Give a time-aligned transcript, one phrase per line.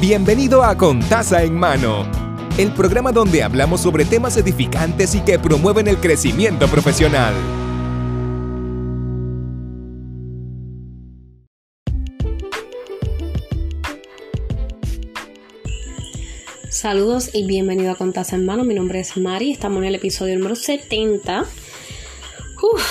[0.00, 2.04] Bienvenido a Con Taza en Mano,
[2.58, 7.32] el programa donde hablamos sobre temas edificantes y que promueven el crecimiento profesional.
[16.68, 18.64] Saludos y bienvenido a Taza en Mano.
[18.64, 19.52] Mi nombre es Mari.
[19.52, 21.42] Estamos en el episodio número 70.
[21.42, 22.82] Uf,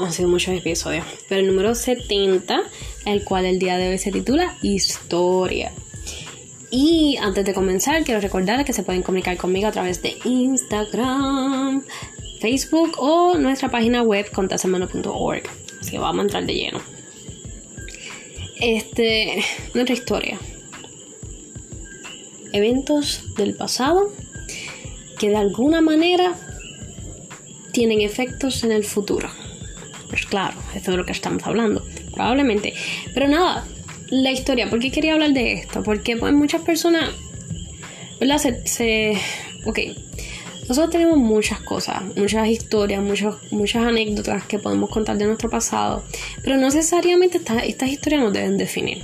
[0.00, 1.06] han sido muchos episodios.
[1.28, 2.60] Pero el número 70,
[3.06, 5.72] el cual el día de hoy se titula Historia.
[6.70, 11.82] Y antes de comenzar, quiero recordarles que se pueden comunicar conmigo a través de Instagram,
[12.40, 15.42] Facebook o nuestra página web contasemano.org.
[15.80, 16.80] Así que vamos a entrar de lleno.
[18.60, 20.38] Este, nuestra historia.
[22.52, 24.12] Eventos del pasado
[25.18, 26.34] que de alguna manera
[27.72, 29.28] tienen efectos en el futuro.
[30.08, 32.74] Pues claro, eso es de lo que estamos hablando, probablemente.
[33.14, 33.66] Pero nada,
[34.10, 35.82] la historia, ¿por qué quería hablar de esto?
[35.82, 37.10] Porque pues, muchas personas,
[38.20, 38.38] ¿verdad?
[38.64, 39.18] Se,
[39.64, 39.78] ok,
[40.68, 46.04] nosotros tenemos muchas cosas, muchas historias, muchas, muchas anécdotas que podemos contar de nuestro pasado,
[46.42, 49.02] pero no necesariamente estas historias nos deben definir.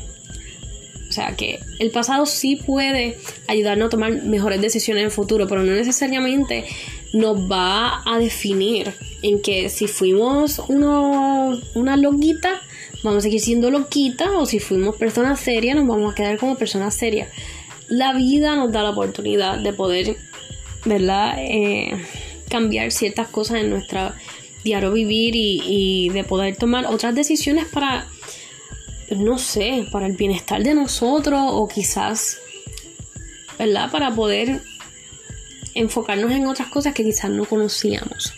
[1.08, 5.46] O sea que el pasado sí puede ayudarnos a tomar mejores decisiones en el futuro,
[5.46, 6.64] pero no necesariamente
[7.12, 12.60] nos va a definir en que si fuimos uno, una loquita,
[13.04, 16.56] vamos a seguir siendo loquita o si fuimos personas serias nos vamos a quedar como
[16.56, 17.28] personas serias.
[17.86, 20.16] La vida nos da la oportunidad de poder,
[20.86, 21.36] ¿verdad?
[21.38, 22.02] Eh,
[22.48, 24.16] cambiar ciertas cosas en nuestra
[24.64, 28.08] diario vivir y, y de poder tomar otras decisiones para,
[29.14, 32.38] no sé, para el bienestar de nosotros o quizás,
[33.58, 33.90] ¿verdad?
[33.90, 34.62] Para poder
[35.74, 38.32] enfocarnos en otras cosas que quizás no conocíamos.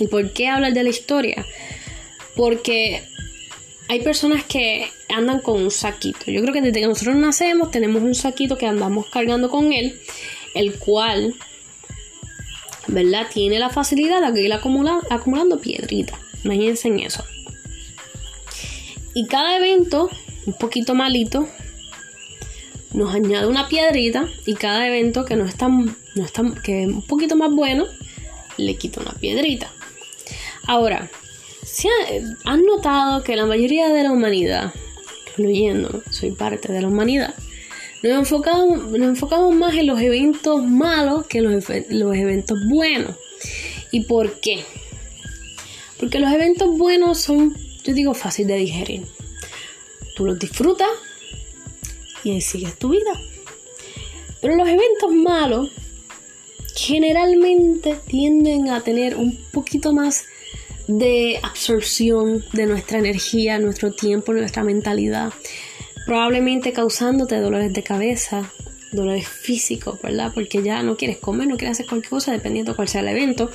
[0.00, 1.46] ¿Y por qué hablar de la historia?
[2.34, 3.04] Porque
[3.88, 6.30] hay personas que andan con un saquito.
[6.30, 10.00] Yo creo que desde que nosotros nacemos tenemos un saquito que andamos cargando con él,
[10.54, 11.34] el cual,
[12.88, 13.26] ¿verdad?
[13.32, 16.18] Tiene la facilidad de ir acumulando, piedritas.
[16.44, 17.24] Imagínense en eso.
[19.14, 20.10] Y cada evento,
[20.46, 21.48] un poquito malito,
[22.92, 26.82] nos añade una piedrita y cada evento que no es tan, no es tan, que
[26.82, 27.86] es un poquito más bueno,
[28.56, 29.70] le quita una piedrita.
[30.66, 31.08] Ahora,
[31.76, 31.90] ¿Se
[32.44, 34.72] han notado que la mayoría de la humanidad,
[35.28, 37.34] incluyendo, soy parte de la humanidad,
[38.02, 43.16] nos enfocamos, nos enfocamos más en los eventos malos que los, los eventos buenos.
[43.90, 44.64] ¿Y por qué?
[46.00, 47.54] Porque los eventos buenos son,
[47.84, 49.02] yo digo, fácil de digerir.
[50.14, 50.88] Tú los disfrutas
[52.24, 53.20] y ahí sigues tu vida.
[54.40, 55.70] Pero los eventos malos
[56.74, 60.24] generalmente tienden a tener un poquito más
[60.86, 65.32] de absorción de nuestra energía, nuestro tiempo, nuestra mentalidad,
[66.04, 68.52] probablemente causándote dolores de cabeza,
[68.92, 70.30] dolores físicos, ¿verdad?
[70.32, 73.08] Porque ya no quieres comer, no quieres hacer cualquier cosa, dependiendo de cuál sea el
[73.08, 73.50] evento.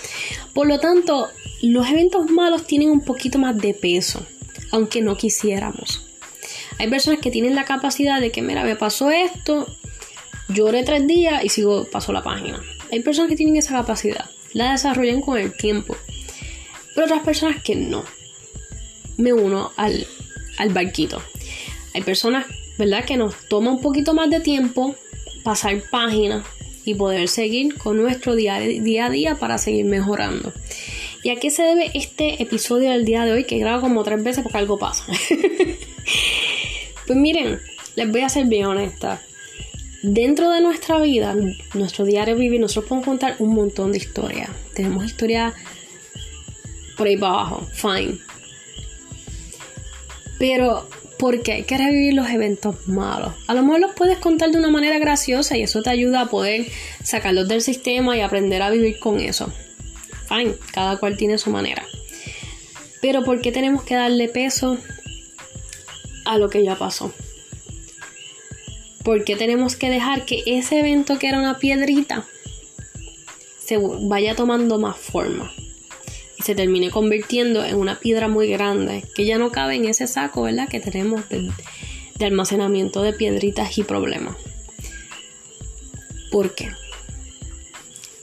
[0.53, 1.30] Por lo tanto,
[1.62, 4.25] los eventos malos tienen un poquito más de peso,
[4.72, 6.08] aunque no quisiéramos.
[6.80, 9.68] Hay personas que tienen la capacidad de que, mira, me pasó esto,
[10.50, 12.62] lloré tres días y sigo, paso la página.
[12.92, 15.96] Hay personas que tienen esa capacidad, la desarrollan con el tiempo
[16.94, 18.03] pero otras personas que no.
[19.18, 20.06] Me uno al,
[20.69, 21.22] barquito.
[21.94, 22.46] Hay personas,
[22.78, 24.96] ¿verdad?, que nos toma un poquito más de tiempo
[25.44, 26.46] pasar páginas
[26.85, 30.53] y poder seguir con nuestro día, día a día para seguir mejorando.
[31.24, 34.24] ¿Y a qué se debe este episodio del día de hoy que grabo como tres
[34.24, 35.06] veces porque algo pasa?
[37.07, 37.59] pues miren,
[37.96, 39.22] les voy a ser bien honesta.
[40.01, 41.35] Dentro de nuestra vida,
[41.75, 44.50] nuestro diario vivir, nosotros podemos contar un montón de historias.
[44.74, 45.53] Tenemos historias
[47.01, 48.19] por ahí para abajo, fine.
[50.38, 53.34] Pero, ¿por qué hay que revivir los eventos malos?
[53.47, 56.25] A lo mejor los puedes contar de una manera graciosa y eso te ayuda a
[56.28, 56.67] poder
[57.03, 59.51] sacarlos del sistema y aprender a vivir con eso.
[60.29, 61.84] Fine, cada cual tiene su manera.
[63.01, 64.78] Pero, ¿por qué tenemos que darle peso
[66.25, 67.12] a lo que ya pasó?
[69.03, 72.27] ¿Por qué tenemos que dejar que ese evento que era una piedrita
[73.57, 75.51] se vaya tomando más forma?
[76.42, 80.44] Se termine convirtiendo en una piedra muy grande que ya no cabe en ese saco,
[80.44, 80.68] ¿verdad?
[80.70, 81.52] Que tenemos de,
[82.26, 84.36] almacenamiento de piedritas y problemas.
[86.32, 86.70] ¿Por qué?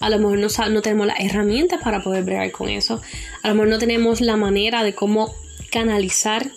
[0.00, 3.00] A lo mejor no, tenemos las herramientas para poder bregar con eso.
[3.42, 5.34] A lo mejor no tenemos la manera de cómo
[5.70, 6.50] canalizar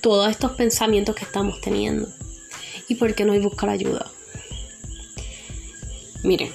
[0.00, 2.08] todos estos pensamientos que estamos teniendo.
[2.88, 4.10] ¿Y por qué no hay buscar ayuda?
[6.24, 6.50] Miren,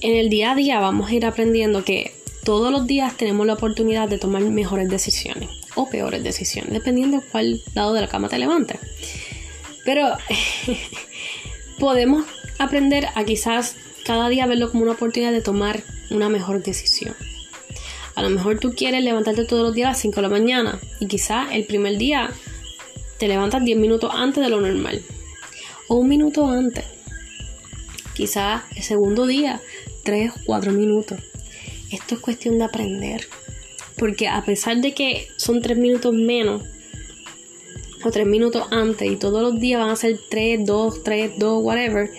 [0.00, 2.13] en el día a día vamos a ir aprendiendo que
[2.44, 7.24] todos los días tenemos la oportunidad de tomar mejores decisiones o peores decisiones, dependiendo de
[7.24, 8.78] cuál lado de la cama te levantes.
[9.84, 10.16] Pero
[11.78, 12.24] podemos
[12.58, 17.14] aprender a quizás cada día verlo como una oportunidad de tomar una mejor decisión.
[18.14, 20.78] A lo mejor tú quieres levantarte todos los días a las 5 de la mañana
[21.00, 22.30] y quizás el primer día
[23.18, 25.02] te levantas 10 minutos antes de lo normal
[25.88, 26.84] o un minuto antes.
[28.14, 29.60] Quizás el segundo día
[30.04, 31.18] 3 o 4 minutos.
[31.94, 33.28] Esto es cuestión de aprender.
[33.96, 36.62] Porque a pesar de que son 3 minutos menos
[38.04, 41.62] o 3 minutos antes y todos los días van a ser 3, 2, 3, 2,
[41.64, 42.10] whatever,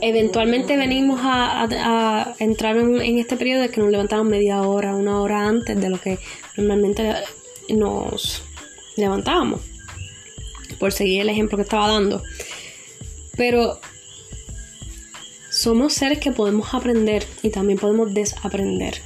[0.00, 5.46] eventualmente venimos a, entrar en, este periodo de que nos levantamos media hora, una hora
[5.46, 6.20] antes de lo que
[6.56, 7.14] normalmente
[7.68, 8.44] nos
[8.96, 9.60] levantábamos.
[10.78, 12.22] Por seguir el ejemplo que estaba dando.
[13.36, 13.80] Pero
[15.58, 19.00] somos seres que podemos aprender y también podemos desaprender.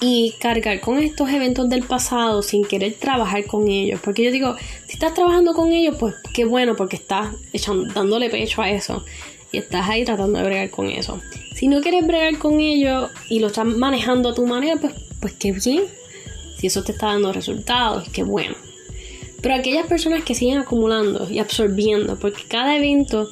[0.00, 4.00] Y cargar con estos eventos del pasado sin querer trabajar con ellos.
[4.00, 4.54] Porque yo digo,
[4.86, 9.04] si estás trabajando con ellos, pues qué bueno, porque estás echando, dándole pecho a eso.
[9.50, 11.20] Y estás ahí tratando de bregar con eso.
[11.52, 15.32] Si no quieres bregar con ellos y lo estás manejando a tu manera, pues, pues
[15.32, 15.82] qué bien.
[16.58, 18.54] Si eso te está dando resultados, qué bueno.
[19.42, 23.28] Pero aquellas personas que siguen acumulando y absorbiendo, porque cada evento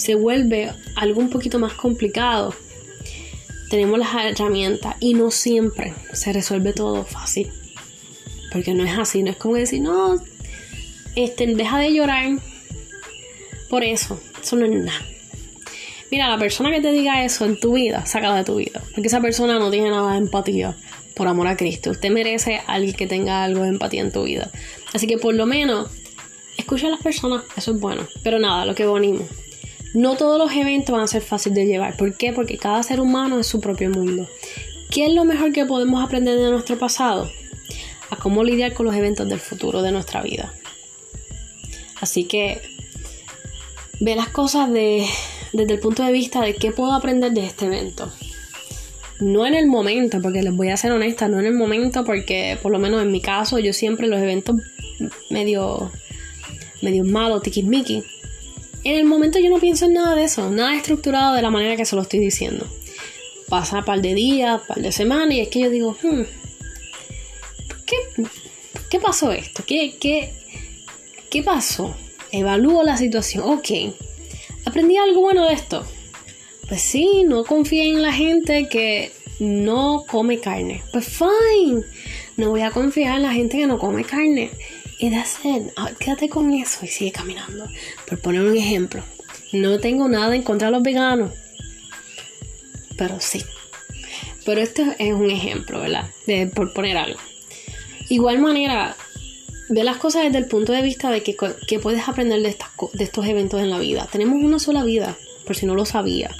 [0.00, 2.54] se vuelve algo un poquito más complicado,
[3.68, 7.52] tenemos las herramientas y no siempre se resuelve todo fácil.
[8.50, 10.16] Porque no es así, no es como decir, no,
[11.16, 12.38] este, deja de llorar
[13.68, 15.04] por eso, eso no es nada.
[16.10, 18.82] Mira, la persona que te diga eso en tu vida, sácala de tu vida.
[18.94, 20.74] Porque esa persona no tiene nada de empatía
[21.14, 21.90] por amor a Cristo.
[21.90, 24.50] Usted merece alguien que tenga algo de empatía en tu vida.
[24.94, 25.90] Así que por lo menos,
[26.56, 28.08] escucha a las personas, eso es bueno.
[28.24, 29.28] Pero nada, lo que venimos.
[29.94, 31.96] No todos los eventos van a ser fáciles de llevar.
[31.96, 32.32] ¿Por qué?
[32.32, 34.28] Porque cada ser humano es su propio mundo.
[34.90, 37.30] ¿Qué es lo mejor que podemos aprender de nuestro pasado?
[38.10, 40.52] A cómo lidiar con los eventos del futuro de nuestra vida.
[42.00, 42.60] Así que
[44.00, 45.06] ve las cosas desde
[45.52, 48.10] el punto de vista de qué puedo aprender de este evento
[49.20, 52.58] no en el momento, porque les voy a ser honesta, no en el momento, porque
[52.62, 54.56] por lo menos en mi caso, yo siempre los eventos
[55.28, 55.90] medio,
[56.82, 58.02] medio malos, tiquismiqui.
[58.84, 61.76] En el momento yo no pienso en nada de eso, nada estructurado de la manera
[61.76, 62.66] que se lo estoy diciendo.
[63.48, 66.22] Pasa un par de días, un par de semanas, y es que yo digo, hmm,
[67.86, 67.96] ¿qué,
[68.88, 69.64] ¿qué pasó esto?
[69.66, 70.32] ¿Qué, qué,
[71.30, 71.94] ¿Qué pasó?
[72.32, 73.94] Evalúo la situación, ok.
[74.64, 75.86] ¿Aprendí algo bueno de esto?
[76.68, 80.82] Pues sí, no confía en la gente que no come carne.
[80.92, 81.82] Pues fine.
[82.36, 84.50] No voy a confiar en la gente que no come carne.
[85.00, 85.38] Y that's
[85.76, 87.66] ah, Quédate con eso y sigue caminando.
[88.06, 89.02] Por poner un ejemplo.
[89.52, 91.32] No tengo nada en contra de los veganos.
[92.98, 93.42] Pero sí.
[94.44, 96.10] Pero esto es un ejemplo, ¿verdad?
[96.26, 97.18] De, por poner algo.
[98.10, 98.96] Igual manera,
[99.70, 103.04] ve las cosas desde el punto de vista de que, puedes aprender de, estas, de
[103.04, 104.06] estos eventos en la vida.
[104.10, 105.16] Tenemos una sola vida,
[105.46, 106.30] por si no lo sabía.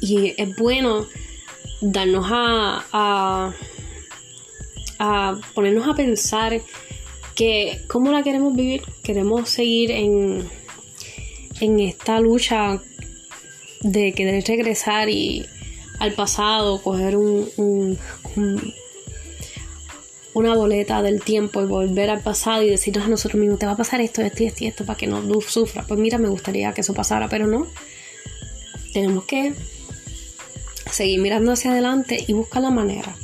[0.00, 1.06] Y es bueno
[1.80, 3.52] darnos a,
[4.98, 6.60] a, ponernos a pensar
[7.36, 8.82] que cómo la queremos vivir.
[9.04, 10.48] Queremos seguir en,
[11.60, 12.82] en esta lucha
[13.82, 15.46] de querer regresar y
[16.00, 17.98] al pasado, coger un,
[20.34, 23.72] una boleta del tiempo y volver al pasado y decirnos a nosotros mismos, te va
[23.72, 25.86] a pasar esto, esto y esto, esto para que no sufras.
[25.86, 27.66] Pues mira, me gustaría que eso pasara, pero no.
[28.92, 29.54] Tenemos que
[30.90, 33.14] seguir mirando hacia adelante y buscar la manera,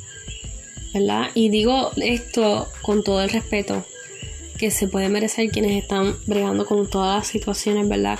[0.92, 1.30] ¿verdad?
[1.34, 3.86] Y digo esto con todo el respeto
[4.62, 8.16] que se puede merecer quienes están bregando con todas las situaciones, ¿verdad?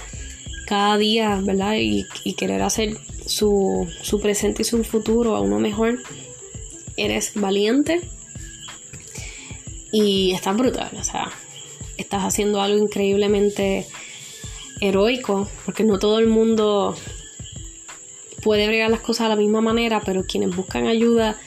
[0.67, 1.77] Cada día, ¿verdad?
[1.79, 6.03] Y, querer hacer su, su presente y su futuro a uno mejor.
[6.97, 8.01] Eres valiente
[9.93, 11.31] y estás brutal, o sea,
[11.97, 13.87] estás haciendo algo increíblemente
[14.81, 16.97] heroico, porque no todo el mundo
[18.43, 21.39] puede bregar las cosas de la misma manera, pero quienes buscan ayuda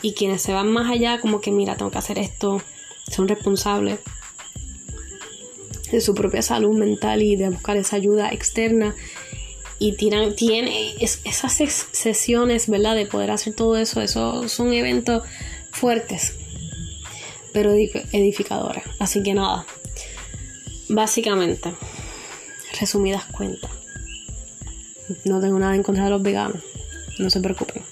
[0.00, 2.62] y quienes se van más allá, como que mira, tengo que hacer esto,
[3.10, 3.98] son responsables
[5.94, 8.94] de su propia salud mental y de buscar esa ayuda externa
[9.78, 11.52] y tiran, tiene esas
[11.92, 12.94] sesiones, ¿verdad?
[12.94, 15.24] De poder hacer todo eso, esos son eventos
[15.72, 16.34] fuertes,
[17.52, 18.84] pero edificadores.
[18.98, 19.66] Así que nada,
[20.88, 21.72] básicamente,
[22.80, 23.70] resumidas cuentas
[25.24, 26.62] no tengo nada en contra de los veganos,
[27.18, 27.82] no se preocupen.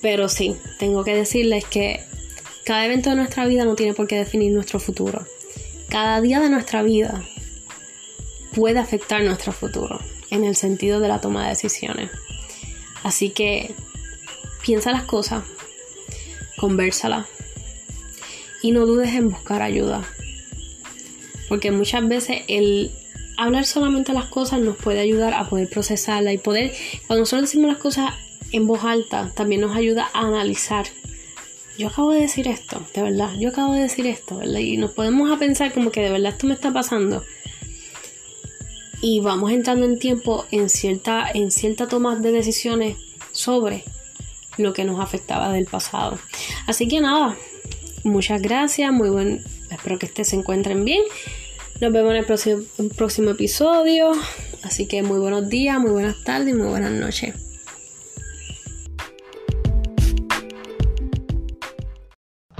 [0.00, 2.00] Pero sí, tengo que decirles que
[2.64, 5.26] cada evento de nuestra vida no tiene por qué definir nuestro futuro.
[5.88, 7.24] Cada día de nuestra vida
[8.54, 12.10] puede afectar nuestro futuro en el sentido de la toma de decisiones.
[13.02, 13.74] Así que
[14.62, 15.44] piensa las cosas,
[16.58, 17.26] conversalas
[18.62, 20.02] y no dudes en buscar ayuda.
[21.48, 22.90] Porque muchas veces el
[23.38, 26.74] hablar solamente las cosas nos puede ayudar a poder procesarla y poder,
[27.06, 28.12] cuando nosotros decimos las cosas
[28.52, 30.86] en voz alta, también nos ayuda a analizar.
[31.78, 34.58] Yo acabo de decir esto, de verdad, yo acabo de decir esto, ¿verdad?
[34.58, 37.24] Y nos podemos a pensar como que de verdad esto me está pasando.
[39.00, 42.96] Y vamos entrando en tiempo en cierta, en cierta toma de decisiones
[43.30, 43.84] sobre
[44.56, 46.18] lo que nos afectaba del pasado.
[46.66, 47.36] Así que nada,
[48.02, 51.04] muchas gracias, muy buen, espero que ustedes se encuentren bien.
[51.80, 52.62] Nos vemos en el próximo,
[52.96, 54.10] próximo episodio.
[54.64, 57.34] Así que muy buenos días, muy buenas tardes y muy buenas noches.